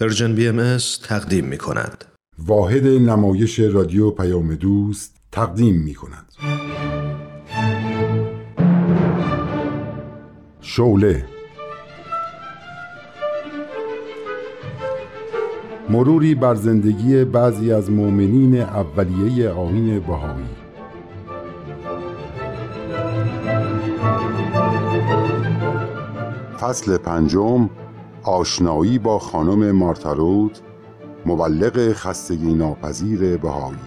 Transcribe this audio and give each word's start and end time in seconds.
پرژن 0.00 0.34
بی 0.34 0.48
ام 0.48 0.76
تقدیم 1.02 1.44
می 1.44 1.58
کند. 1.58 2.04
واحد 2.38 2.86
نمایش 2.86 3.60
رادیو 3.60 4.10
پیام 4.10 4.54
دوست 4.54 5.16
تقدیم 5.32 5.82
می 5.82 5.94
کند. 5.94 6.32
شوله 10.60 11.24
مروری 15.88 16.34
بر 16.34 16.54
زندگی 16.54 17.24
بعضی 17.24 17.72
از 17.72 17.90
مؤمنین 17.90 18.60
اولیه 18.60 19.48
آین 19.48 20.00
بهایی 20.00 20.48
فصل 26.60 26.96
پنجم 26.96 27.70
آشنایی 28.22 28.98
با 28.98 29.18
خانم 29.18 29.72
مارتارود 29.72 30.58
مبلغ 31.26 31.92
خستگی 31.92 32.54
ناپذیر 32.54 33.36
بهایی. 33.36 33.78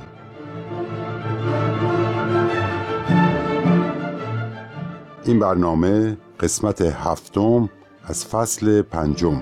این 5.26 5.40
برنامه 5.40 6.18
قسمت 6.40 6.82
هفتم 6.82 7.70
از 8.04 8.26
فصل 8.26 8.82
پنجم. 8.82 9.42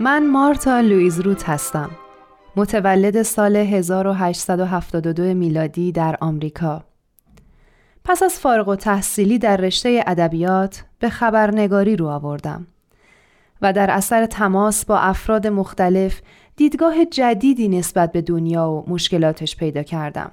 من 0.00 0.30
مارتا 0.30 0.80
لویز 0.80 1.20
روت 1.20 1.48
هستم. 1.48 1.90
متولد 2.56 3.22
سال 3.22 3.56
1872 3.56 5.22
میلادی 5.22 5.92
در 5.92 6.16
آمریکا. 6.20 6.84
پس 8.08 8.22
از 8.22 8.38
فارغ 8.38 8.68
و 8.68 8.76
تحصیلی 8.76 9.38
در 9.38 9.56
رشته 9.56 10.04
ادبیات 10.06 10.84
به 10.98 11.08
خبرنگاری 11.08 11.96
رو 11.96 12.06
آوردم 12.06 12.66
و 13.62 13.72
در 13.72 13.90
اثر 13.90 14.26
تماس 14.26 14.84
با 14.84 14.98
افراد 14.98 15.46
مختلف 15.46 16.20
دیدگاه 16.56 17.04
جدیدی 17.04 17.68
نسبت 17.68 18.12
به 18.12 18.22
دنیا 18.22 18.70
و 18.70 18.84
مشکلاتش 18.88 19.56
پیدا 19.56 19.82
کردم. 19.82 20.30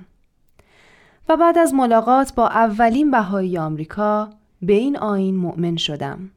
و 1.30 1.38
بعد 1.38 1.58
از 1.58 1.73
ملاقات 1.73 2.33
با 2.36 2.48
اولین 2.48 3.11
بهایی 3.11 3.58
آمریکا 3.58 4.30
به 4.61 4.73
این 4.73 4.98
آین 4.98 5.36
مؤمن 5.36 5.76
شدم. 5.76 6.30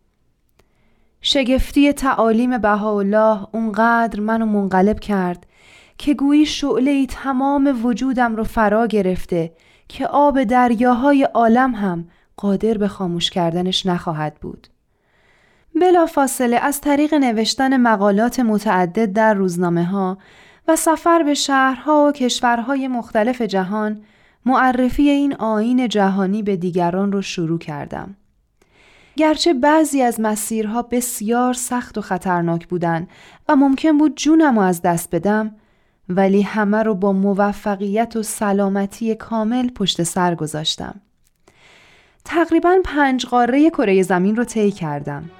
شگفتی 1.20 1.92
تعالیم 1.92 2.58
بهاءالله 2.58 3.46
اونقدر 3.52 4.20
منو 4.20 4.46
منقلب 4.46 5.00
کرد 5.00 5.46
که 5.98 6.14
گویی 6.14 6.46
شعله 6.46 7.06
تمام 7.06 7.80
وجودم 7.84 8.36
رو 8.36 8.44
فرا 8.44 8.86
گرفته 8.86 9.52
که 9.88 10.06
آب 10.06 10.44
دریاهای 10.44 11.22
عالم 11.22 11.74
هم 11.74 12.08
قادر 12.36 12.78
به 12.78 12.88
خاموش 12.88 13.30
کردنش 13.30 13.86
نخواهد 13.86 14.34
بود. 14.34 14.66
بلا 15.80 16.06
فاصله 16.06 16.56
از 16.56 16.80
طریق 16.80 17.14
نوشتن 17.14 17.76
مقالات 17.76 18.40
متعدد 18.40 19.12
در 19.12 19.34
روزنامه 19.34 19.84
ها 19.84 20.18
و 20.68 20.76
سفر 20.76 21.22
به 21.22 21.34
شهرها 21.34 22.06
و 22.08 22.12
کشورهای 22.12 22.88
مختلف 22.88 23.42
جهان 23.42 24.02
معرفی 24.46 25.10
این 25.10 25.34
آین 25.34 25.88
جهانی 25.88 26.42
به 26.42 26.56
دیگران 26.56 27.12
رو 27.12 27.22
شروع 27.22 27.58
کردم. 27.58 28.16
گرچه 29.16 29.54
بعضی 29.54 30.02
از 30.02 30.20
مسیرها 30.20 30.82
بسیار 30.82 31.52
سخت 31.54 31.98
و 31.98 32.00
خطرناک 32.00 32.68
بودن 32.68 33.08
و 33.48 33.56
ممکن 33.56 33.98
بود 33.98 34.16
جونم 34.16 34.58
از 34.58 34.82
دست 34.82 35.14
بدم 35.14 35.54
ولی 36.08 36.42
همه 36.42 36.82
رو 36.82 36.94
با 36.94 37.12
موفقیت 37.12 38.16
و 38.16 38.22
سلامتی 38.22 39.14
کامل 39.14 39.68
پشت 39.68 40.02
سر 40.02 40.34
گذاشتم. 40.34 41.00
تقریبا 42.24 42.76
پنج 42.84 43.26
قاره 43.26 43.70
کره 43.70 44.02
زمین 44.02 44.36
رو 44.36 44.44
طی 44.44 44.70
کردم 44.70 45.30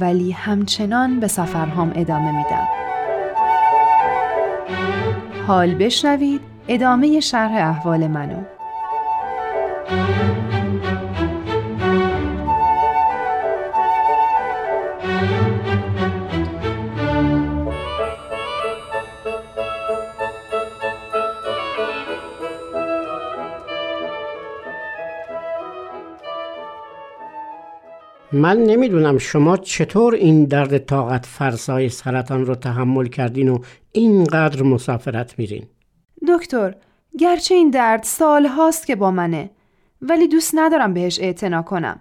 ولی 0.00 0.30
همچنان 0.30 1.20
به 1.20 1.28
سفرهام 1.28 1.92
ادامه 1.94 2.36
میدم. 2.36 2.68
حال 5.46 5.74
بشنوید 5.74 6.40
ادامه 6.68 7.20
شرح 7.20 7.52
احوال 7.52 8.06
منو. 8.06 8.42
من 28.36 28.62
نمی‌دونم 28.62 29.18
شما 29.18 29.56
چطور 29.56 30.14
این 30.14 30.44
درد 30.44 30.78
طاقت 30.78 31.26
فرسای 31.26 31.88
سرطان 31.88 32.46
رو 32.46 32.54
تحمل 32.54 33.06
کردین 33.06 33.48
و 33.48 33.58
اینقدر 33.92 34.62
مسافرت 34.62 35.38
میرین؟ 35.38 35.66
دکتر 36.28 36.74
گرچه 37.18 37.54
این 37.54 37.70
درد 37.70 38.02
سال 38.02 38.46
هاست 38.46 38.86
که 38.86 38.96
با 38.96 39.10
منه 39.10 39.50
ولی 40.02 40.28
دوست 40.28 40.52
ندارم 40.54 40.94
بهش 40.94 41.20
اعتنا 41.20 41.62
کنم. 41.62 42.00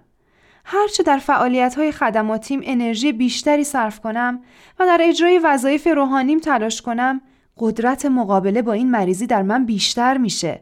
هرچه 0.65 1.03
در 1.03 1.17
فعالیت 1.17 1.75
های 1.75 1.91
خدماتیم 1.91 2.61
انرژی 2.63 3.11
بیشتری 3.11 3.63
صرف 3.63 3.99
کنم 3.99 4.39
و 4.79 4.85
در 4.85 4.99
اجرای 5.01 5.39
وظایف 5.43 5.87
روحانیم 5.87 6.39
تلاش 6.39 6.81
کنم 6.81 7.21
قدرت 7.57 8.05
مقابله 8.05 8.61
با 8.61 8.73
این 8.73 8.91
مریضی 8.91 9.27
در 9.27 9.41
من 9.41 9.65
بیشتر 9.65 10.17
میشه. 10.17 10.61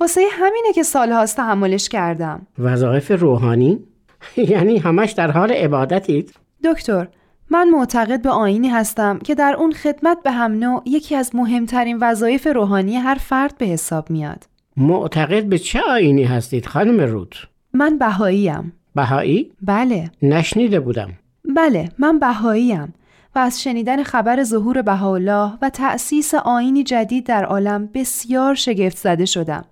واسه 0.00 0.20
همینه 0.32 0.72
که 0.74 0.82
سالهاست 0.82 1.36
تحملش 1.36 1.88
کردم. 1.88 2.46
وظایف 2.58 3.10
روحانی؟ 3.10 3.84
یعنی 4.36 4.78
همش 4.78 5.12
در 5.12 5.30
حال 5.30 5.52
عبادتید؟ 5.52 6.34
دکتر 6.64 7.08
من 7.50 7.68
معتقد 7.68 8.22
به 8.22 8.30
آینی 8.30 8.68
هستم 8.68 9.18
که 9.18 9.34
در 9.34 9.54
اون 9.58 9.72
خدمت 9.72 10.22
به 10.22 10.30
هم 10.30 10.52
نوع 10.52 10.82
یکی 10.86 11.14
از 11.14 11.34
مهمترین 11.34 11.98
وظایف 12.00 12.46
روحانی 12.46 12.96
هر 12.96 13.14
فرد 13.14 13.58
به 13.58 13.66
حساب 13.66 14.10
میاد. 14.10 14.44
معتقد 14.76 15.44
به 15.44 15.58
چه 15.58 15.80
آینی 15.80 16.24
هستید 16.24 16.66
خانم 16.66 17.00
روت؟ 17.00 17.34
من 17.72 17.98
بهاییم. 17.98 18.72
بهایی؟ 18.94 19.52
بله. 19.62 20.10
نشنیده 20.22 20.80
بودم. 20.80 21.10
بله، 21.56 21.88
من 21.98 22.18
بهاییم 22.18 22.94
و 23.34 23.38
از 23.38 23.62
شنیدن 23.62 24.02
خبر 24.02 24.42
ظهور 24.42 24.82
بهاءالله 24.82 25.52
و 25.62 25.70
تأسیس 25.70 26.34
آینی 26.34 26.84
جدید 26.84 27.26
در 27.26 27.44
عالم 27.44 27.86
بسیار 27.94 28.54
شگفت 28.54 28.96
زده 28.96 29.24
شدم. 29.24 29.64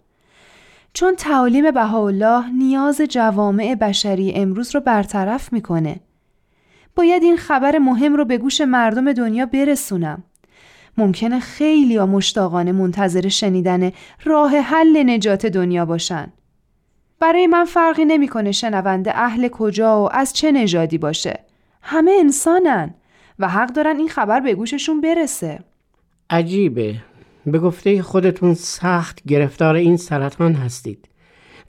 چون 0.94 1.14
تعالیم 1.14 1.70
بهاءالله 1.70 2.50
نیاز 2.50 3.00
جوامع 3.00 3.74
بشری 3.74 4.32
امروز 4.32 4.74
رو 4.74 4.80
برطرف 4.80 5.52
می‌کنه. 5.52 6.00
باید 6.96 7.22
این 7.22 7.36
خبر 7.36 7.78
مهم 7.78 8.16
رو 8.16 8.24
به 8.24 8.38
گوش 8.38 8.60
مردم 8.60 9.12
دنیا 9.12 9.46
برسونم. 9.46 10.22
ممکنه 10.98 11.40
خیلی 11.40 11.94
یا 11.94 12.06
مشتاقانه 12.06 12.72
منتظر 12.72 13.28
شنیدن 13.28 13.92
راه 14.24 14.56
حل 14.56 15.10
نجات 15.10 15.46
دنیا 15.46 15.84
باشن. 15.84 16.32
برای 17.20 17.46
من 17.46 17.64
فرقی 17.64 18.04
نمی‌کنه 18.04 18.52
شنونده 18.52 19.18
اهل 19.18 19.48
کجا 19.48 20.02
و 20.02 20.12
از 20.12 20.32
چه 20.32 20.52
نژادی 20.52 20.98
باشه. 20.98 21.40
همه 21.82 22.16
انسانن 22.20 22.94
و 23.38 23.48
حق 23.48 23.68
دارن 23.68 23.96
این 23.96 24.08
خبر 24.08 24.40
به 24.40 24.54
گوششون 24.54 25.00
برسه. 25.00 25.58
عجیبه 26.30 26.94
به 27.46 27.58
گفته 27.58 28.02
خودتون 28.02 28.54
سخت 28.54 29.22
گرفتار 29.28 29.74
این 29.74 29.96
سرطان 29.96 30.52
هستید. 30.54 31.08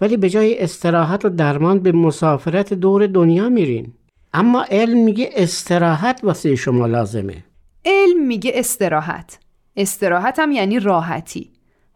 ولی 0.01 0.17
به 0.17 0.29
جای 0.29 0.59
استراحت 0.59 1.25
و 1.25 1.29
درمان 1.29 1.79
به 1.79 1.91
مسافرت 1.91 2.73
دور 2.73 3.07
دنیا 3.07 3.49
میرین. 3.49 3.93
اما 4.33 4.65
علم 4.69 4.97
میگه 4.97 5.29
استراحت 5.35 6.19
واسه 6.23 6.55
شما 6.55 6.87
لازمه. 6.87 7.43
علم 7.85 8.25
میگه 8.27 8.51
استراحت. 8.55 9.39
استراحت 9.77 10.39
هم 10.39 10.51
یعنی 10.51 10.79
راحتی. 10.79 11.51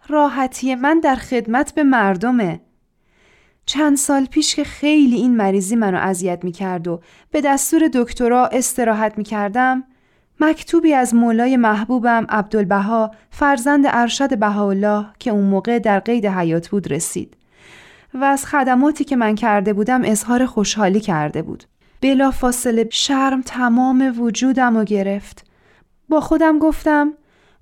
راحتی 0.10 0.76
من 0.76 1.00
در 1.00 1.16
خدمت 1.16 1.76
به 1.76 1.84
مردمه. 1.84 2.62
چند 3.66 3.98
سال 3.98 4.26
پیش 4.26 4.56
که 4.56 4.64
خیلی 4.64 5.16
این 5.16 5.38
مریضی 5.38 5.76
منو 5.76 5.98
اذیت 5.98 6.44
می‌کرد 6.44 6.88
و 6.88 7.02
به 7.32 7.42
دستور 7.42 7.82
دکترا 7.94 8.48
استراحت 8.48 9.18
می‌کردم 9.18 9.84
مکتوبی 10.40 10.94
از 10.94 11.16
مولای 11.16 11.58
محبوبم 11.58 12.26
عبدالبها 12.30 13.12
فرزند 13.30 13.86
ارشد 13.88 14.38
بهاءالله 14.38 15.06
که 15.20 15.32
اون 15.32 15.44
موقع 15.44 15.80
در 15.80 16.00
قید 16.00 16.26
حیات 16.26 16.70
بود 16.70 16.92
رسید 16.92 17.38
و 18.14 18.24
از 18.24 18.46
خدماتی 18.46 19.04
که 19.04 19.16
من 19.16 19.36
کرده 19.36 19.74
بودم 19.74 20.02
اظهار 20.06 20.46
خوشحالی 20.46 21.00
کرده 21.00 21.42
بود. 21.42 21.64
بلا 22.02 22.32
فاصله 22.32 22.88
شرم 22.92 23.42
تمام 23.42 24.14
وجودم 24.20 24.78
رو 24.78 24.84
گرفت. 24.84 25.46
با 26.10 26.22
خودم 26.22 26.60
گفتم 26.60 27.14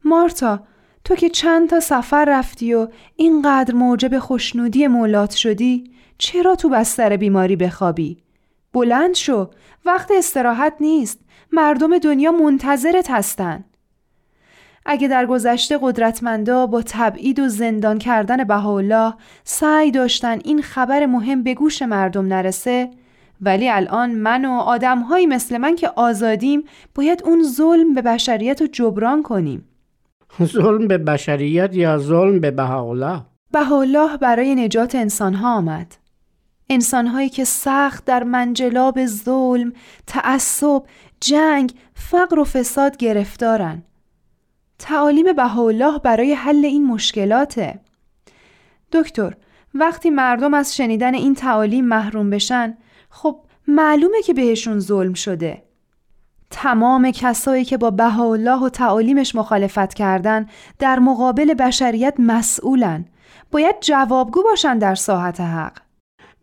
مارتا 0.03 0.59
تو 1.03 1.15
که 1.15 1.29
چند 1.29 1.69
تا 1.69 1.79
سفر 1.79 2.25
رفتی 2.27 2.73
و 2.73 2.87
اینقدر 3.15 3.73
موجب 3.73 4.19
خوشنودی 4.19 4.87
مولات 4.87 5.31
شدی 5.31 5.91
چرا 6.17 6.55
تو 6.55 6.69
بستر 6.69 7.17
بیماری 7.17 7.55
بخوابی؟ 7.55 8.17
بلند 8.73 9.15
شو 9.15 9.49
وقت 9.85 10.11
استراحت 10.11 10.73
نیست 10.79 11.19
مردم 11.51 11.97
دنیا 11.97 12.31
منتظرت 12.31 13.11
هستن. 13.11 13.63
اگه 14.85 15.07
در 15.07 15.25
گذشته 15.25 15.79
قدرتمندا 15.81 16.67
با 16.67 16.81
تبعید 16.85 17.39
و 17.39 17.47
زندان 17.47 17.99
کردن 17.99 18.43
بهاءالله 18.43 19.13
سعی 19.43 19.91
داشتن 19.91 20.39
این 20.43 20.61
خبر 20.61 21.05
مهم 21.05 21.43
به 21.43 21.53
گوش 21.53 21.81
مردم 21.81 22.25
نرسه 22.25 22.89
ولی 23.41 23.69
الان 23.69 24.11
من 24.11 24.45
و 24.45 24.51
آدمهایی 24.51 25.25
مثل 25.25 25.57
من 25.57 25.75
که 25.75 25.89
آزادیم 25.95 26.63
باید 26.95 27.23
اون 27.25 27.43
ظلم 27.43 27.93
به 27.93 28.01
بشریت 28.01 28.61
رو 28.61 28.67
جبران 28.67 29.23
کنیم. 29.23 29.65
ظلم 30.53 30.87
به 30.87 30.97
بشریت 30.97 31.75
یا 31.75 31.97
ظلم 31.97 32.39
به 32.39 32.51
بهاءالله؟ 32.51 33.21
بهاءالله 33.51 34.17
برای 34.17 34.55
نجات 34.55 34.95
انسانها 34.95 35.55
آمد. 35.55 35.95
انسانهایی 36.69 37.29
که 37.29 37.43
سخت 37.43 38.05
در 38.05 38.23
منجلاب 38.23 39.05
ظلم، 39.05 39.73
تعصب، 40.07 40.83
جنگ، 41.21 41.73
فقر 41.93 42.39
و 42.39 42.43
فساد 42.43 42.97
گرفتارن. 42.97 43.83
تعالیم 44.79 45.33
بهاءالله 45.33 45.99
برای 45.99 46.33
حل 46.33 46.65
این 46.65 46.85
مشکلاته. 46.85 47.79
دکتر 48.91 49.35
وقتی 49.73 50.09
مردم 50.09 50.53
از 50.53 50.75
شنیدن 50.75 51.13
این 51.13 51.35
تعالیم 51.35 51.85
محروم 51.85 52.29
بشن 52.29 52.77
خب 53.09 53.39
معلومه 53.67 54.21
که 54.21 54.33
بهشون 54.33 54.79
ظلم 54.79 55.13
شده. 55.13 55.63
تمام 56.49 57.11
کسایی 57.11 57.65
که 57.65 57.77
با 57.77 57.91
بهاءالله 57.91 58.63
و 58.63 58.69
تعالیمش 58.69 59.35
مخالفت 59.35 59.93
کردن 59.93 60.47
در 60.79 60.99
مقابل 60.99 61.53
بشریت 61.53 62.13
مسئولن. 62.19 63.05
باید 63.51 63.75
جوابگو 63.81 64.43
باشن 64.43 64.77
در 64.77 64.95
ساحت 64.95 65.41
حق. 65.41 65.77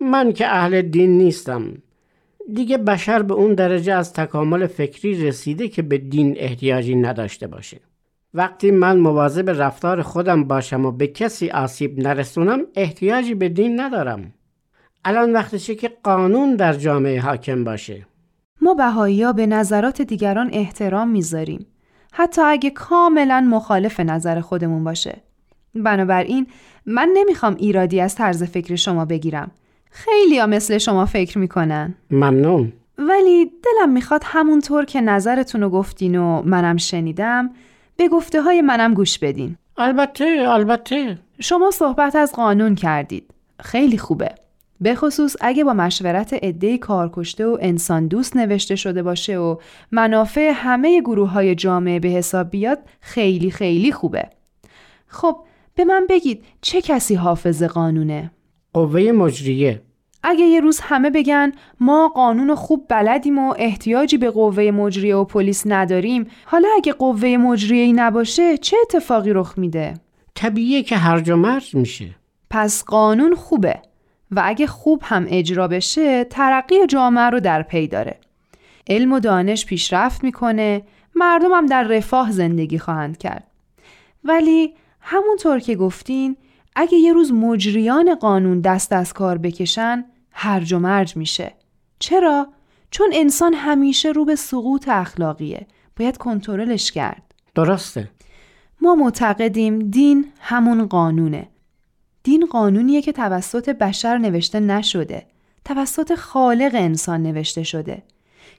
من 0.01 0.33
که 0.33 0.47
اهل 0.49 0.83
دین 0.83 1.19
نیستم. 1.19 1.75
دیگه 2.53 2.79
بشر 2.79 3.23
به 3.23 3.35
اون 3.35 3.55
درجه 3.55 3.93
از 3.93 4.13
تکامل 4.13 4.67
فکری 4.67 5.27
رسیده 5.27 5.69
که 5.69 5.83
به 5.83 5.99
دین 5.99 6.35
احتیاجی 6.37 6.95
نداشته 6.95 7.47
باشه. 7.47 7.81
وقتی 8.35 8.71
من 8.71 8.99
مواظب 8.99 9.51
رفتار 9.51 10.03
خودم 10.03 10.45
باشم 10.45 10.85
و 10.85 10.91
به 10.91 11.07
کسی 11.07 11.51
آسیب 11.51 11.99
نرسونم 11.99 12.61
احتیاجی 12.75 13.35
به 13.35 13.49
دین 13.49 13.81
ندارم. 13.81 14.33
الان 15.05 15.33
وقتشه 15.33 15.75
که 15.75 15.91
قانون 16.03 16.57
در 16.57 16.73
جامعه 16.73 17.21
حاکم 17.21 17.65
باشه. 17.65 18.07
ما 18.61 18.75
بهایی 18.75 19.33
به 19.33 19.47
نظرات 19.47 20.03
دیگران 20.03 20.51
احترام 20.53 21.09
می‌ذاریم. 21.09 21.67
حتی 22.13 22.43
اگه 22.43 22.71
کاملا 22.71 23.41
مخالف 23.51 24.01
نظر 24.01 24.41
خودمون 24.41 24.85
باشه. 24.85 25.17
بنابراین 25.75 26.47
من 26.87 27.11
نمی‌خوام 27.15 27.55
ایرادی 27.55 28.01
از 28.01 28.15
طرز 28.15 28.43
فکر 28.43 28.77
شما 28.77 29.05
بگیرم. 29.05 29.51
خیلی 29.97 30.39
ها 30.39 30.47
مثل 30.47 30.79
شما 30.79 31.07
فکر 31.07 31.39
می‌کنن. 31.39 31.95
ممنون. 32.11 32.73
ولی 32.99 33.45
دلم 33.45 33.93
می‌خواد 33.93 34.23
همونطور 34.25 34.85
که 34.85 35.01
نظرتون 35.01 35.61
رو 35.61 35.71
گفتین 35.71 36.17
و 36.17 36.43
منم 36.43 36.77
شنیدم 36.77 37.51
به 37.97 38.09
گفته 38.09 38.43
های 38.43 38.63
منم 38.63 38.95
گوش 38.95 39.19
بدین. 39.19 39.57
البته 39.77 40.45
البته. 40.49 41.19
شما 41.41 41.71
صحبت 41.71 42.17
از 42.17 42.33
قانون 42.33 42.75
کردید. 42.75 43.31
خیلی 43.61 43.99
خوبه. 43.99 44.35
به 44.81 44.95
خصوص 44.95 45.37
اگه 45.41 45.65
با 45.65 45.73
مشورت 45.73 46.33
عده 46.33 46.79
کارکشته 46.79 47.47
و 47.47 47.59
انسان 47.61 48.07
دوست 48.07 48.37
نوشته 48.37 48.77
شده 48.77 49.03
باشه 49.03 49.39
و 49.39 49.57
منافع 49.93 50.53
همه 50.55 51.01
گروه 51.01 51.31
های 51.31 51.55
جامعه 51.55 52.01
به 52.01 52.09
حساب 52.09 52.51
بیاد 52.51 52.79
خیلی 53.01 53.51
خیلی 53.51 53.93
خوبه. 53.93 54.29
خب 55.07 55.37
به 55.75 55.85
من 55.85 56.07
بگید 56.11 56.45
چه 56.61 56.81
کسی 56.81 57.15
حافظ 57.15 57.63
قانونه؟ 57.63 58.31
قوه 58.73 59.13
مجریه. 59.13 59.83
اگه 60.25 60.45
یه 60.45 60.61
روز 60.61 60.81
همه 60.81 61.11
بگن 61.11 61.53
ما 61.81 62.09
قانون 62.09 62.55
خوب 62.55 62.87
بلدیم 62.89 63.39
و 63.39 63.55
احتیاجی 63.59 64.17
به 64.17 64.31
قوه 64.31 64.71
مجریه 64.71 65.17
و 65.17 65.25
پلیس 65.25 65.63
نداریم 65.67 66.27
حالا 66.45 66.69
اگه 66.77 66.93
قوه 66.93 67.37
مجریه 67.37 67.93
نباشه 67.93 68.57
چه 68.57 68.77
اتفاقی 68.83 69.33
رخ 69.33 69.55
میده؟ 69.59 69.95
طبیعیه 70.35 70.83
که 70.83 70.97
هرج 70.97 71.31
و 71.31 71.37
مرج 71.37 71.75
میشه. 71.75 72.15
پس 72.51 72.85
قانون 72.85 73.35
خوبه 73.35 73.79
و 74.31 74.43
اگه 74.45 74.67
خوب 74.67 75.01
هم 75.05 75.27
اجرا 75.29 75.69
بشه 75.69 76.25
ترقی 76.25 76.87
جامعه 76.87 77.31
رو 77.31 77.41
در 77.41 77.63
پی 77.63 77.87
داره. 77.87 78.19
علم 78.87 79.13
و 79.13 79.21
دانش 79.21 79.67
پیشرفت 79.67 80.25
می‌کنه 80.25 80.83
مردم 81.15 81.53
هم 81.53 81.67
در 81.67 81.83
رفاه 81.83 82.33
زندگی 82.33 82.79
خواهند 82.79 83.19
کرد. 83.19 83.47
ولی 84.25 84.75
همونطور 85.01 85.59
که 85.59 85.77
گفتین 85.77 86.37
اگه 86.77 86.99
یه 86.99 87.13
روز 87.13 87.33
مجریان 87.33 88.15
قانون 88.15 88.61
دست 88.61 88.93
از 88.93 89.13
کار 89.13 89.39
بکشن 89.39 90.05
هرج 90.35 90.73
و 90.73 90.79
مرج 90.79 91.17
میشه. 91.17 91.55
چرا؟ 91.99 92.49
چون 92.91 93.11
انسان 93.15 93.55
همیشه 93.55 94.09
رو 94.09 94.25
به 94.25 94.37
سقوط 94.37 94.89
اخلاقیه. 94.89 95.67
باید 95.97 96.17
کنترلش 96.17 96.93
کرد. 96.93 97.35
درسته. 97.55 98.11
ما 98.81 98.95
معتقدیم 98.95 99.79
دین 99.79 100.33
همون 100.41 100.87
قانونه. 100.87 101.49
دین 102.23 102.47
قانونیه 102.47 103.03
که 103.03 103.13
توسط 103.13 103.69
بشر 103.69 104.19
نوشته 104.19 104.61
نشده. 104.61 105.27
توسط 105.65 106.15
خالق 106.15 106.71
انسان 106.75 107.23
نوشته 107.23 107.63
شده. 107.63 108.03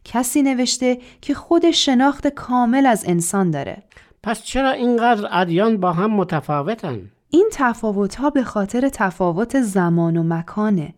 کسی 0.04 0.42
نوشته 0.42 0.98
که 1.22 1.34
خود 1.34 1.72
شناخت 1.72 2.28
کامل 2.28 2.86
از 2.86 3.06
انسان 3.08 3.52
داره. 3.52 3.84
پس 4.24 4.44
چرا 4.44 4.72
اینقدر 4.72 5.28
ادیان 5.32 5.78
با 5.78 5.94
هم 5.94 6.12
متفاوتن؟ 6.12 7.12
این 7.30 7.50
تفاوت 7.52 8.16
ها 8.16 8.30
به 8.30 8.44
خاطر 8.44 8.90
تفاوت 8.90 9.62
زمان 9.62 10.18
و 10.18 10.24
مکانه. 10.24 10.94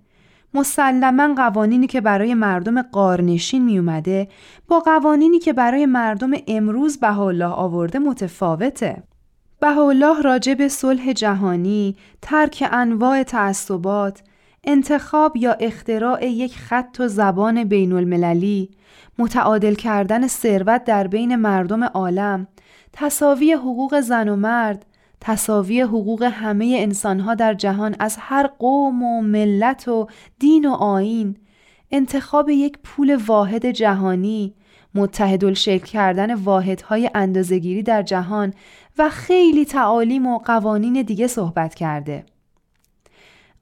مسلما 0.53 1.33
قوانینی 1.35 1.87
که 1.87 2.01
برای 2.01 2.33
مردم 2.33 2.81
قارنشین 2.81 3.65
می 3.65 3.77
اومده 3.77 4.27
با 4.67 4.79
قوانینی 4.79 5.39
که 5.39 5.53
برای 5.53 5.85
مردم 5.85 6.31
امروز 6.47 6.99
به 6.99 7.19
الله 7.19 7.45
آورده 7.45 7.99
متفاوته. 7.99 9.03
بهاءالله 9.59 10.21
راجع 10.21 10.53
به 10.53 10.67
صلح 10.67 11.13
جهانی، 11.13 11.95
ترک 12.21 12.69
انواع 12.71 13.23
تعصبات، 13.23 14.21
انتخاب 14.63 15.37
یا 15.37 15.53
اختراع 15.53 16.25
یک 16.25 16.57
خط 16.57 16.97
و 16.99 17.07
زبان 17.07 17.63
بین 17.63 17.93
المللی، 17.93 18.69
متعادل 19.19 19.73
کردن 19.73 20.27
ثروت 20.27 20.83
در 20.83 21.07
بین 21.07 21.35
مردم 21.35 21.83
عالم، 21.83 22.47
تصاوی 22.93 23.53
حقوق 23.53 23.99
زن 23.99 24.29
و 24.29 24.35
مرد، 24.35 24.85
تصاوی 25.21 25.81
حقوق 25.81 26.23
همه 26.23 26.75
انسانها 26.79 27.35
در 27.35 27.53
جهان 27.53 27.95
از 27.99 28.17
هر 28.19 28.47
قوم 28.47 29.03
و 29.03 29.21
ملت 29.21 29.87
و 29.87 30.07
دین 30.39 30.65
و 30.65 30.71
آین، 30.71 31.37
انتخاب 31.91 32.49
یک 32.49 32.77
پول 32.83 33.15
واحد 33.15 33.65
جهانی، 33.71 34.53
متحد 34.95 35.53
شکل 35.53 35.85
کردن 35.85 36.33
واحدهای 36.33 37.09
اندازگیری 37.15 37.83
در 37.83 38.03
جهان 38.03 38.53
و 38.97 39.09
خیلی 39.09 39.65
تعالیم 39.65 40.27
و 40.27 40.39
قوانین 40.39 41.01
دیگه 41.01 41.27
صحبت 41.27 41.75
کرده. 41.75 42.25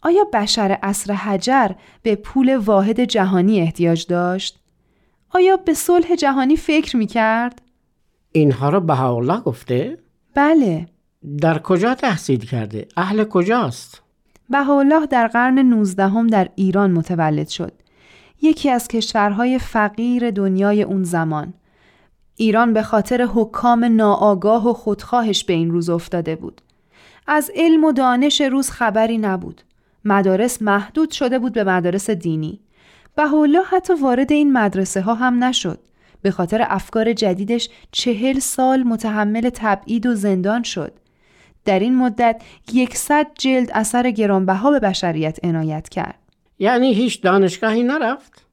آیا 0.02 0.24
بشر 0.34 0.80
اصر 0.84 1.14
حجر 1.14 1.72
به 2.04 2.16
پول 2.16 2.58
واحد 2.58 3.00
جهانی 3.04 3.60
احتیاج 3.60 4.08
داشت؟ 4.08 4.60
آیا 5.30 5.58
به 5.58 5.74
صلح 5.74 6.16
جهانی 6.16 6.56
فکر 6.56 6.98
می 6.98 7.08
کرد؟ 7.08 7.62
اینها 8.32 8.70
رو 8.70 8.80
بهاءالله 8.80 9.42
گفته؟ 9.42 9.98
بله. 10.36 10.86
در 11.42 11.60
کجا 11.60 11.96
تحصیل 11.96 12.46
کرده؟ 12.46 12.88
اهل 12.98 13.24
کجاست؟ 13.24 14.02
بهاءالله 14.50 15.06
در 15.06 15.28
قرن 15.28 15.60
19 15.60 16.28
در 16.28 16.50
ایران 16.56 16.92
متولد 16.92 17.48
شد. 17.48 17.72
یکی 18.42 18.70
از 18.70 18.88
کشورهای 18.88 19.60
فقیر 19.60 20.32
دنیای 20.32 20.84
اون 20.84 21.04
زمان. 21.04 21.54
ایران 22.36 22.74
به 22.74 22.84
خاطر 22.84 23.28
حکام 23.34 23.86
ناآگاه 23.86 24.70
و 24.70 24.74
خودخواهش 24.74 25.44
به 25.44 25.54
این 25.54 25.72
روز 25.72 25.90
افتاده 25.90 26.36
بود. 26.36 26.62
از 27.28 27.52
علم 27.56 27.84
و 27.84 27.92
دانش 27.92 28.42
روز 28.42 28.70
خبری 28.70 29.18
نبود. 29.18 29.62
مدارس 30.06 30.62
محدود 30.62 31.12
شده 31.12 31.40
بود 31.40 31.54
به 31.54 31.64
مدارس 31.64 32.10
دینی. 32.10 32.60
بهاءالله 33.16 33.64
حتی 33.70 33.94
وارد 33.94 34.32
این 34.32 34.54
مدرسه 34.54 35.02
ها 35.02 35.14
هم 35.14 35.44
نشد. 35.44 35.80
به 36.22 36.32
خاطر 36.32 36.66
افکار 36.70 37.14
جدیدش 37.14 37.70
چهل 37.92 38.40
سال 38.40 38.84
متحمل 38.84 39.50
تبعید 39.54 40.06
و 40.06 40.16
زندان 40.16 40.64
شد. 40.64 40.94
در 41.66 41.80
این 41.80 41.96
مدت 41.96 42.42
یکصد 42.74 43.28
جلد 43.36 43.72
اثر 43.74 44.12
گرانبها 44.12 44.72
به 44.72 44.80
بشریت 44.80 45.40
عنایت 45.44 45.90
کرد. 45.90 46.20
یعنی 46.60 46.94
هیچ 46.94 47.22
دانشگاهی 47.22 47.84
نرفت؟ 47.84 48.46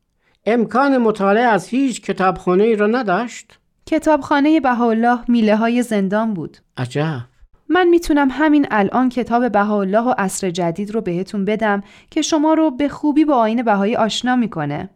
امکان 0.47 0.99
مطالعه 0.99 1.45
از 1.45 1.69
هیچ 1.69 2.03
کتابخانه 2.03 2.65
ای 2.65 2.77
را 2.77 2.87
نداشت؟ 2.87 3.59
کتابخانه 3.87 4.61
بهاءالله 4.61 5.19
میله 5.29 5.57
های 5.57 5.83
زندان 5.83 6.35
بود. 6.35 6.59
عجب. 6.77 7.21
من 7.69 7.89
می‌تونم 7.89 8.29
همین 8.31 8.67
الان 8.71 9.09
کتاب 9.09 9.53
بهاءالله 9.53 10.01
و 10.01 10.15
عصر 10.19 10.51
جدید 10.51 10.91
رو 10.91 11.01
بهتون 11.01 11.45
بدم 11.45 11.83
که 12.11 12.23
شما 12.23 12.55
رو 12.55 12.71
به 12.71 12.89
خوبی 12.89 13.25
با 13.25 13.37
آین 13.37 13.63
بهایی 13.63 13.97
آشنا 13.97 14.37
می‌کنه. 14.37 14.91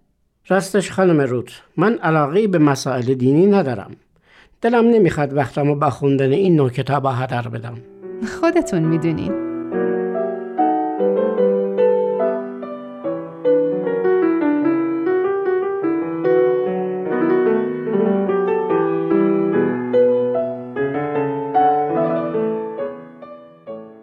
راستش 0.49 0.90
خانم 0.90 1.20
روت 1.20 1.62
من 1.76 1.99
علاقه 1.99 2.49
به 2.49 2.58
مسائل 2.58 3.14
دینی 3.14 3.46
ندارم. 3.46 3.96
دلم 4.61 4.90
نمی‌خواد 4.90 5.37
وقتمو 5.37 5.75
به 5.75 5.90
خوندن 5.90 6.32
این 6.32 6.56
نوع 6.56 6.70
کتاب 6.70 7.06
هدر 7.06 7.49
بدم. 7.49 7.78
خودتون 8.25 8.82
می‌دونین. 8.82 9.46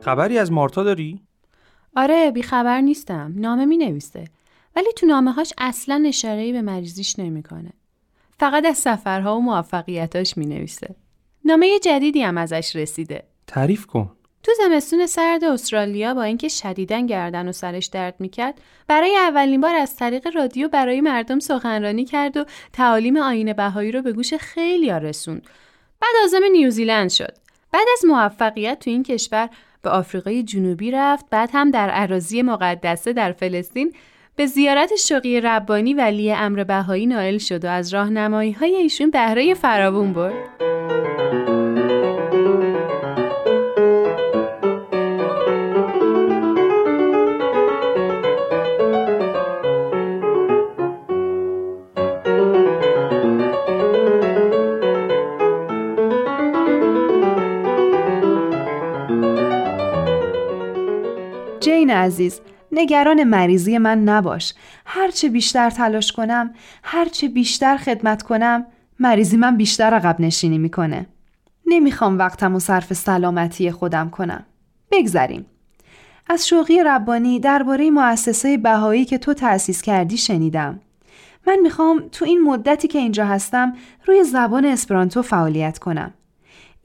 خبری 0.01 0.37
از 0.37 0.51
مارتا 0.51 0.83
داری؟ 0.83 1.21
آره 1.95 2.31
بیخبر 2.31 2.81
نیستم 2.81 3.33
نامه 3.35 3.65
می 3.65 3.77
نویسه 3.77 4.25
ولی 4.75 4.87
تو 4.95 5.05
نامه 5.05 5.31
هاش 5.31 5.53
اصلا 5.57 6.03
اشارهی 6.07 6.51
به 6.51 6.61
مریضیش 6.61 7.19
نمی‌کنه. 7.19 7.73
فقط 8.39 8.65
از 8.65 8.77
سفرها 8.77 9.37
و 9.37 9.41
موفقیتاش 9.41 10.37
می 10.37 10.45
نویسه. 10.45 10.95
نامه 11.45 11.79
جدیدی 11.79 12.21
هم 12.21 12.37
ازش 12.37 12.75
رسیده. 12.75 13.23
تعریف 13.47 13.85
کن. 13.85 14.11
تو 14.43 14.51
زمستون 14.57 15.05
سرد 15.05 15.43
استرالیا 15.43 16.13
با 16.13 16.23
اینکه 16.23 16.47
شدیدن 16.47 17.05
گردن 17.05 17.47
و 17.47 17.51
سرش 17.51 17.85
درد 17.85 18.15
می‌کرد 18.19 18.61
برای 18.87 19.17
اولین 19.17 19.61
بار 19.61 19.75
از 19.75 19.95
طریق 19.95 20.35
رادیو 20.35 20.67
برای 20.67 21.01
مردم 21.01 21.39
سخنرانی 21.39 22.05
کرد 22.05 22.37
و 22.37 22.45
تعالیم 22.73 23.17
آین 23.17 23.53
بهایی 23.53 23.91
رو 23.91 24.01
به 24.01 24.13
گوش 24.13 24.33
خیلی 24.33 24.91
رسوند 24.91 25.47
بعد 26.01 26.11
آزم 26.23 26.43
نیوزیلند 26.51 27.09
شد 27.09 27.33
بعد 27.71 27.87
از 27.93 28.05
موفقیت 28.05 28.79
تو 28.79 28.89
این 28.89 29.03
کشور 29.03 29.49
به 29.81 29.89
آفریقای 29.89 30.43
جنوبی 30.43 30.91
رفت 30.91 31.25
بعد 31.29 31.49
هم 31.53 31.71
در 31.71 31.89
عراضی 31.89 32.41
مقدسه 32.41 33.13
در 33.13 33.31
فلسطین 33.31 33.93
به 34.35 34.45
زیارت 34.45 34.95
شقی 34.95 35.41
ربانی 35.41 35.93
ولی 35.93 36.31
امر 36.31 36.63
بهایی 36.63 37.05
نائل 37.05 37.37
شد 37.37 37.65
و 37.65 37.67
از 37.67 37.93
راهنمایی 37.93 38.51
های 38.51 38.75
ایشون 38.75 39.09
بهره 39.09 39.53
فراوون 39.53 40.13
برد. 40.13 41.62
جین 61.63 61.89
عزیز 61.89 62.41
نگران 62.71 63.23
مریضی 63.23 63.77
من 63.77 64.03
نباش. 64.03 64.53
هرچه 64.85 65.29
بیشتر 65.29 65.69
تلاش 65.69 66.11
کنم 66.11 66.53
هرچه 66.83 67.27
بیشتر 67.27 67.77
خدمت 67.77 68.23
کنم 68.23 68.65
مریضی 68.99 69.37
من 69.37 69.57
بیشتر 69.57 69.93
عقب 69.93 70.15
نشینی 70.19 70.57
می‌کنه. 70.57 71.05
نمی‌خوام 71.65 72.17
وقتم 72.17 72.55
و 72.55 72.59
صرف 72.59 72.93
سلامتی 72.93 73.71
خودم 73.71 74.09
کنم. 74.09 74.45
بگذریم. 74.91 75.45
از 76.29 76.47
شوقی 76.47 76.83
ربانی 76.83 77.39
درباره 77.39 77.91
مؤسسه 77.91 78.57
بهایی 78.57 79.05
که 79.05 79.17
تو 79.17 79.33
تأسیس 79.33 79.81
کردی 79.81 80.17
شنیدم. 80.17 80.79
من 81.47 81.59
می‌خوام 81.63 82.03
تو 82.11 82.25
این 82.25 82.41
مدتی 82.41 82.87
که 82.87 82.99
اینجا 82.99 83.25
هستم 83.25 83.73
روی 84.05 84.23
زبان 84.23 84.65
اسپرانتو 84.65 85.21
فعالیت 85.21 85.79
کنم. 85.79 86.13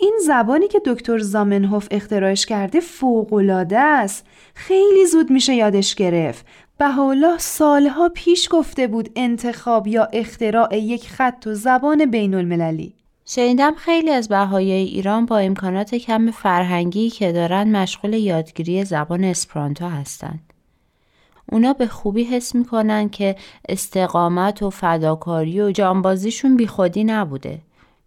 این 0.01 0.19
زبانی 0.27 0.69
که 0.69 0.81
دکتر 0.87 1.19
زامنهوف 1.19 1.89
اختراعش 1.91 2.47
کرده 2.47 2.81
فوقالعاده 2.81 3.79
است 3.79 4.27
خیلی 4.55 5.07
زود 5.07 5.31
میشه 5.31 5.55
یادش 5.55 5.95
گرفت 5.95 6.47
بهاءالله 6.79 7.39
سالها 7.39 8.09
پیش 8.09 8.49
گفته 8.51 8.87
بود 8.87 9.11
انتخاب 9.17 9.87
یا 9.87 10.09
اختراع 10.13 10.77
یک 10.77 11.09
خط 11.09 11.47
و 11.47 11.55
زبان 11.55 12.11
بین 12.11 12.35
المللی 12.35 12.95
شنیدم 13.27 13.75
خیلی 13.75 14.11
از 14.11 14.29
بهایی 14.29 14.73
ایران 14.73 15.27
با 15.27 15.39
امکانات 15.39 15.95
کم 15.95 16.31
فرهنگی 16.31 17.11
که 17.11 17.33
دارن 17.33 17.77
مشغول 17.77 18.15
یادگیری 18.15 18.85
زبان 18.85 19.25
اسپرانتو 19.25 19.89
هستند. 19.89 20.53
اونا 21.53 21.73
به 21.73 21.87
خوبی 21.87 22.25
حس 22.25 22.55
می‌کنن 22.55 23.09
که 23.09 23.37
استقامت 23.69 24.63
و 24.63 24.71
فداکاری 24.71 25.61
و 25.61 25.71
جانبازیشون 25.71 26.57
بیخودی 26.57 27.05
نبوده. 27.05 27.59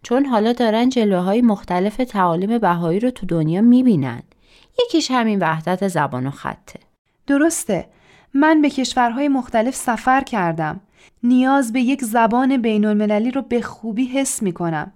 چون 0.02 0.26
حالا 0.26 0.52
دارن 0.52 0.88
جلوهای 0.88 1.42
مختلف 1.42 1.96
تعالیم 1.96 2.58
بهایی 2.58 3.00
رو 3.00 3.10
تو 3.10 3.26
دنیا 3.26 3.60
می‌بینن. 3.60 4.22
یکیش 4.84 5.10
همین 5.10 5.38
وحدت 5.38 5.88
زبان 5.88 6.26
و 6.26 6.30
خطه. 6.30 6.80
درسته. 7.26 7.86
من 8.34 8.62
به 8.62 8.70
کشورهای 8.70 9.28
مختلف 9.28 9.74
سفر 9.74 10.20
کردم. 10.20 10.80
نیاز 11.22 11.72
به 11.72 11.80
یک 11.80 12.04
زبان 12.04 12.56
بین 12.56 12.84
المللی 12.84 13.30
رو 13.30 13.42
به 13.42 13.62
خوبی 13.62 14.04
حس 14.04 14.42
می‌کنم. 14.42 14.92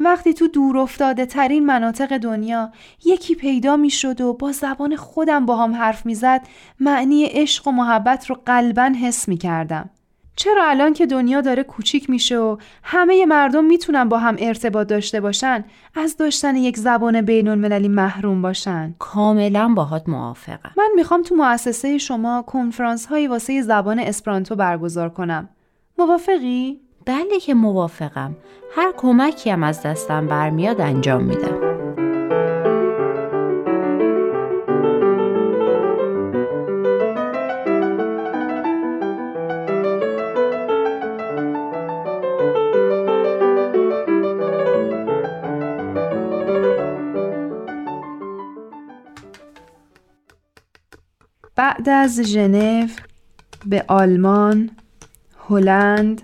وقتی 0.00 0.34
تو 0.34 0.48
دور 0.48 0.78
افتاده 0.78 1.26
ترین 1.26 1.66
مناطق 1.66 2.18
دنیا 2.18 2.72
یکی 3.04 3.34
پیدا 3.34 3.76
می 3.76 3.90
شد 3.90 4.20
و 4.20 4.32
با 4.32 4.52
زبان 4.52 4.96
خودم 4.96 5.46
با 5.46 5.56
هم 5.56 5.74
حرف 5.74 6.06
می 6.06 6.14
زد 6.14 6.46
معنی 6.80 7.24
عشق 7.24 7.68
و 7.68 7.70
محبت 7.70 8.26
رو 8.26 8.36
قلبا 8.46 8.92
حس 9.02 9.28
می 9.28 9.36
کردم. 9.36 9.90
چرا 10.38 10.68
الان 10.68 10.92
که 10.92 11.06
دنیا 11.06 11.40
داره 11.40 11.62
کوچیک 11.62 12.10
میشه 12.10 12.38
و 12.38 12.56
همه 12.82 13.26
مردم 13.26 13.64
می‌تونن 13.64 14.08
با 14.08 14.18
هم 14.18 14.36
ارتباط 14.38 14.86
داشته 14.86 15.20
باشن 15.20 15.64
از 15.94 16.16
داشتن 16.16 16.56
یک 16.56 16.76
زبان 16.76 17.20
بین 17.22 17.48
المللی 17.48 17.88
محروم 17.88 18.42
باشن؟ 18.42 18.94
کاملا 18.98 19.68
باهات 19.76 20.08
موافقم. 20.08 20.70
من 20.76 20.88
می‌خوام 20.96 21.22
تو 21.22 21.34
مؤسسه 21.34 21.98
شما 21.98 22.42
کنفرانس 22.42 23.06
هایی 23.06 23.26
واسه 23.26 23.62
زبان 23.62 23.98
اسپرانتو 23.98 24.56
برگزار 24.56 25.08
کنم. 25.08 25.48
موافقی؟ 25.98 26.80
بله 27.06 27.40
که 27.40 27.54
موافقم. 27.54 28.36
هر 28.76 28.92
کمکی 28.96 29.50
هم 29.50 29.62
از 29.62 29.82
دستم 29.82 30.26
برمیاد 30.26 30.80
انجام 30.80 31.22
میدم. 31.24 31.67
از 51.90 52.20
ژنو 52.20 52.88
به 53.66 53.84
آلمان، 53.88 54.70
هلند، 55.48 56.22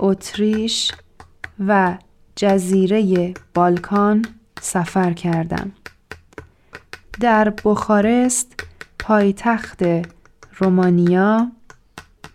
اتریش 0.00 0.92
و 1.66 1.98
جزیره 2.36 3.34
بالکان 3.54 4.24
سفر 4.60 5.12
کردم. 5.12 5.72
در 7.20 7.54
بخارست 7.64 8.60
پایتخت 8.98 9.82
رومانیا 10.58 11.50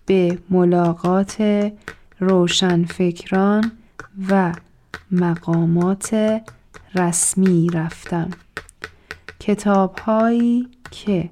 به 0.06 0.40
ملاقات 0.50 1.72
روشنفکران 2.20 3.72
و 4.30 4.54
مقامات 5.12 6.42
رسمی 6.96 7.70
رفتم. 7.74 8.30
کتابهایی 9.40 10.68
که 10.92 11.30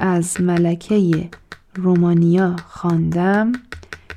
از 0.00 0.40
ملکه 0.40 1.28
رومانیا 1.74 2.56
خواندم. 2.66 3.52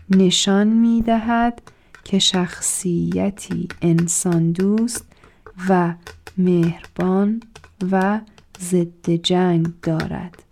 نشان 0.09 0.67
می 0.67 1.01
دهد 1.01 1.61
که 2.03 2.19
شخصیتی 2.19 3.67
انسان 3.81 4.51
دوست 4.51 5.05
و 5.69 5.93
مهربان 6.37 7.41
و 7.91 8.19
ضد 8.59 9.09
جنگ 9.09 9.67
دارد. 9.83 10.43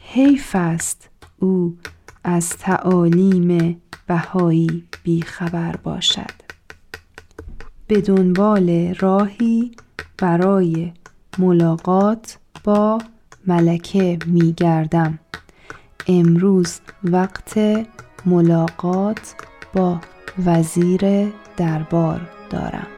حیف 0.00 0.50
است 0.56 1.08
او 1.38 1.78
از 2.24 2.48
تعالیم 2.48 3.80
بهایی 4.06 4.84
بیخبر 5.02 5.76
باشد. 5.76 6.48
به 7.86 8.00
دنبال 8.00 8.94
راهی 8.94 9.72
برای 10.18 10.92
ملاقات 11.38 12.38
با 12.64 12.98
ملکه 13.48 14.18
می 14.26 14.52
گردم. 14.52 15.18
امروز 16.06 16.80
وقت 17.04 17.58
ملاقات 18.26 19.34
با 19.74 20.00
وزیر 20.46 21.28
دربار 21.56 22.20
دارم. 22.50 22.97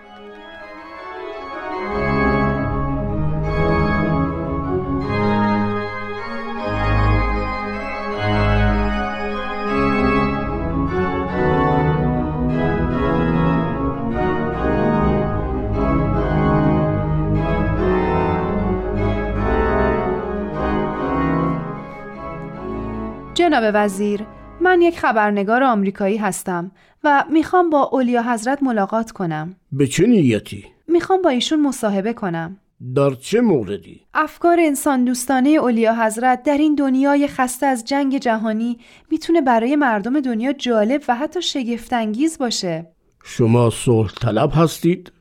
جناب 23.71 23.85
وزیر 23.85 24.27
من 24.61 24.83
یک 24.83 24.99
خبرنگار 24.99 25.63
آمریکایی 25.63 26.17
هستم 26.17 26.71
و 27.05 27.25
می‌خوام 27.31 27.71
با 27.71 27.83
اولیا 27.93 28.23
حضرت 28.23 28.63
ملاقات 28.63 29.11
کنم 29.11 29.57
به 29.73 29.87
چه 29.87 30.07
نیتی؟ 30.07 30.65
می‌خوام 30.89 31.23
با 31.23 31.31
ایشون 31.31 31.61
مصاحبه 31.61 32.13
کنم 32.13 32.57
در 32.95 33.11
چه 33.11 33.41
موردی؟ 33.41 34.01
افکار 34.15 34.61
انسان 34.61 35.05
دوستانه 35.05 35.49
اولیا 35.49 35.95
حضرت 35.95 36.43
در 36.43 36.59
این 36.59 36.75
دنیای 36.75 37.29
خسته 37.29 37.67
از 37.67 37.85
جنگ 37.85 38.19
جهانی 38.19 38.79
می‌تونه 39.11 39.41
برای 39.41 39.77
مردم 39.77 40.21
دنیا 40.21 40.53
جالب 40.53 41.03
و 41.09 41.15
حتی 41.15 41.43
شگفتانگیز 41.43 42.39
باشه 42.39 42.87
شما 43.25 43.71
صلح 43.71 44.13
طلب 44.13 44.51
هستید؟ 44.55 45.13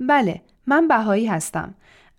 بله 0.00 0.40
من 0.66 0.88
بهایی 0.88 1.26
هستم 1.26 1.74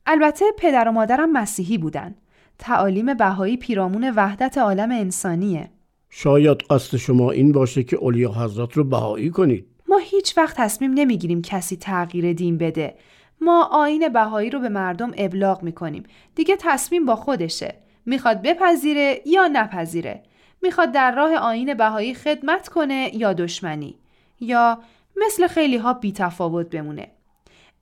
البته 0.06 0.46
پدر 0.58 0.88
و 0.88 0.92
مادرم 0.92 1.32
مسیحی 1.32 1.78
بودن 1.78 2.16
تعالیم 2.62 3.14
بهایی 3.14 3.58
پیرامون 3.58 4.10
وحدت 4.16 4.58
عالم 4.58 4.92
انسانیه. 4.92 5.70
شاید 6.10 6.58
قصد 6.58 6.98
شما 6.98 7.32
این 7.32 7.52
باشه 7.52 7.84
که 7.84 7.98
اولیا 7.98 8.32
حضرت 8.32 8.74
رو 8.74 8.84
بهایی 8.84 9.30
کنید. 9.30 9.66
ما 9.88 9.98
هیچ 9.98 10.38
وقت 10.38 10.58
تصمیم 10.58 10.92
نمی‌گیریم 10.94 11.42
کسی 11.42 11.76
تغییر 11.76 12.34
دین 12.34 12.58
بده. 12.58 12.96
ما 13.42 13.70
آین 13.72 14.10
بهایی 14.10 14.50
رو 14.50 14.60
به 14.60 14.70
مردم 14.70 15.12
ابلاغ 15.18 15.64
می‌کنیم. 15.64 16.04
دیگه 16.36 16.56
تصمیم 16.60 17.06
با 17.06 17.16
خودشه. 17.16 17.76
می‌خواد 18.06 18.42
بپذیره 18.42 19.22
یا 19.26 19.48
نپذیره. 19.48 20.24
می‌خواد 20.62 20.92
در 20.92 21.16
راه 21.16 21.36
آین 21.36 21.74
بهایی 21.74 22.14
خدمت 22.14 22.70
کنه 22.70 23.12
یا 23.14 23.34
دشمنی. 23.34 23.96
یا 24.40 24.80
مثل 25.26 25.48
خیلی 25.48 25.78
ها 25.78 25.94
بی 25.94 26.12
تفاوت 26.12 26.70
بمونه. 26.70 27.08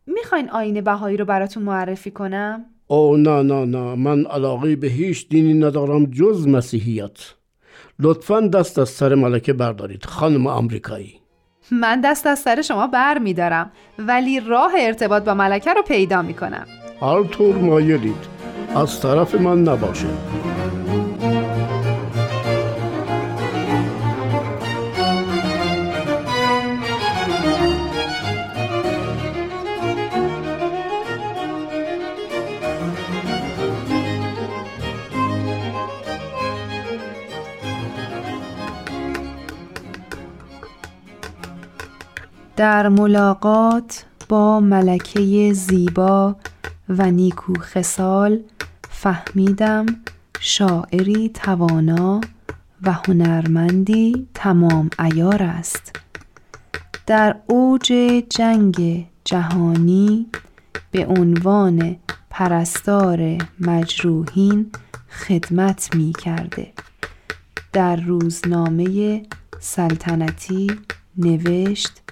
می‌خواین 0.07 0.49
آین 0.49 0.81
بهایی 0.81 1.17
رو 1.17 1.25
براتون 1.25 1.63
معرفی 1.63 2.11
کنم؟ 2.11 2.65
او 2.91 3.17
نه 3.17 3.41
نه 3.41 3.65
نه 3.65 3.95
من 3.95 4.25
علاقه 4.25 4.75
به 4.75 4.87
هیچ 4.87 5.29
دینی 5.29 5.53
ندارم 5.53 6.05
جز 6.05 6.47
مسیحیت. 6.47 7.17
لطفا 7.99 8.41
دست 8.41 8.79
از 8.79 8.89
سر 8.89 9.15
ملکه 9.15 9.53
بردارید 9.53 10.05
خانم 10.05 10.47
امریکایی 10.47 11.19
من 11.71 12.01
دست 12.01 12.27
از 12.27 12.39
سر 12.39 12.61
شما 12.61 12.87
بر 12.87 13.17
میدارم 13.17 13.71
ولی 13.99 14.39
راه 14.39 14.71
ارتباط 14.79 15.23
با 15.23 15.33
ملکه 15.33 15.73
رو 15.73 15.81
پیدا 15.81 16.21
می‌کنم. 16.21 16.65
هر 17.01 17.23
طور 17.23 17.55
مایلید. 17.55 18.39
از 18.75 19.01
طرف 19.01 19.35
من 19.35 19.61
نباشه 19.61 20.07
در 42.59 42.89
ملاقات 42.89 44.05
با 44.29 44.59
ملکه 44.59 45.53
زیبا 45.53 46.35
و 46.89 47.11
نیکو 47.11 47.53
خسال 47.59 48.39
فهمیدم 48.89 49.85
شاعری 50.39 51.29
توانا 51.33 52.21
و 52.81 52.91
هنرمندی 52.91 54.27
تمام 54.33 54.89
ایار 54.99 55.43
است. 55.43 55.95
در 57.07 57.35
اوج 57.47 57.93
جنگ 58.29 59.07
جهانی 59.25 60.27
به 60.91 61.05
عنوان 61.05 61.95
پرستار 62.29 63.37
مجروحین 63.59 64.71
خدمت 65.09 65.95
می 65.95 66.13
کرده. 66.13 66.73
در 67.73 67.95
روزنامه 67.95 69.21
سلطنتی 69.59 70.71
نوشت 71.17 72.08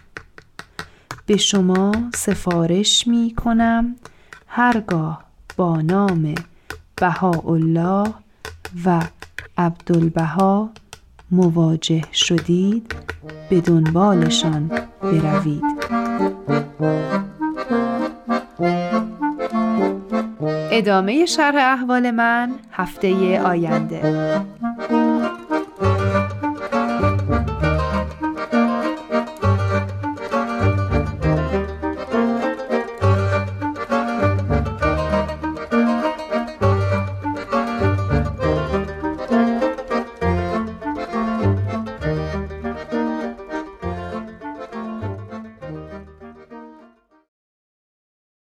به 1.27 1.38
شما 1.38 1.91
سفارش 2.15 3.07
می 3.07 3.34
کنم 3.38 3.96
هرگاه 4.48 5.24
با 5.57 5.81
نام 5.81 6.36
بهاءالله 6.96 8.13
و 8.86 9.01
عبدالبها 9.57 10.69
مواجه 11.31 12.03
شدید 12.13 12.96
به 13.50 13.62
دنبالشان 13.62 14.72
بروید. 15.01 15.63
ادامه 20.72 21.25
شرح 21.25 21.55
احوال 21.55 22.12
من 22.12 22.51
هفته 22.72 23.41
آینده. 23.41 24.01